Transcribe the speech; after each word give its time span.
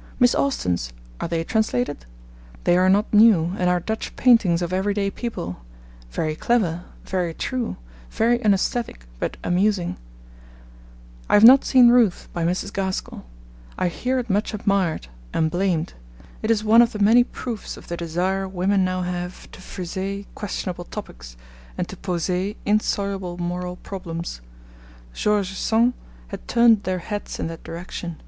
Miss 0.20 0.34
Austen's 0.34 0.92
are 1.22 1.28
they 1.28 1.42
translated? 1.42 2.04
They 2.64 2.76
are 2.76 2.90
not 2.90 3.14
new, 3.14 3.54
and 3.56 3.70
are 3.70 3.80
Dutch 3.80 4.14
paintings 4.14 4.60
of 4.60 4.74
every 4.74 4.92
day 4.92 5.10
people 5.10 5.62
very 6.10 6.36
clever, 6.36 6.84
very 7.06 7.32
true, 7.32 7.78
very 8.10 8.38
unaesthetic, 8.44 9.06
but 9.18 9.38
amusing. 9.42 9.96
I 11.30 11.32
have 11.32 11.44
not 11.44 11.64
seen 11.64 11.88
Ruth, 11.88 12.28
by 12.34 12.44
Mrs. 12.44 12.74
Gaskell. 12.74 13.24
I 13.78 13.88
hear 13.88 14.18
it 14.18 14.28
much 14.28 14.52
admired 14.52 15.06
and 15.32 15.50
blamed. 15.50 15.94
It 16.42 16.50
is 16.50 16.62
one 16.62 16.82
of 16.82 16.92
the 16.92 16.98
many 16.98 17.24
proofs 17.24 17.78
of 17.78 17.88
the 17.88 17.96
desire 17.96 18.46
women 18.46 18.84
now 18.84 19.00
have 19.00 19.50
to 19.52 19.60
friser 19.60 20.26
questionable 20.34 20.84
topics, 20.84 21.38
and 21.78 21.88
to 21.88 21.96
poser 21.96 22.52
insoluble 22.66 23.38
moral 23.38 23.76
problems. 23.76 24.42
George 25.14 25.54
Sand 25.54 25.94
has 26.28 26.40
turned 26.46 26.82
their 26.82 26.98
heads 26.98 27.38
in 27.38 27.46
that 27.46 27.64
direction. 27.64 28.20